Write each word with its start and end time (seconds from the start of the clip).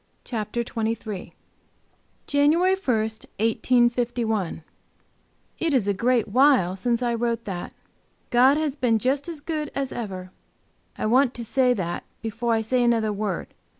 Chapter 0.23 0.63
23 0.63 1.15
XXIII. 1.25 1.33
JANUARY 2.25 2.73
1, 2.73 2.95
1851 2.97 4.63
IT 5.59 5.73
is 5.75 5.87
a 5.87 5.93
great 5.93 6.27
while 6.27 6.75
since 6.75 7.03
I 7.03 7.13
wrote 7.13 7.45
that. 7.45 7.71
"God 8.31 8.57
has 8.57 8.75
been 8.75 8.97
just 8.97 9.29
as 9.29 9.41
good 9.41 9.69
as 9.75 9.91
ever"; 9.91 10.31
I 10.97 11.05
want 11.05 11.35
to 11.35 11.45
say 11.45 11.75
that 11.75 12.03
before 12.23 12.51
I 12.53 12.61
say 12.61 12.83
another 12.83 13.13
word. 13.13 13.53